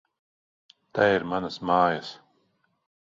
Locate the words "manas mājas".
1.33-2.11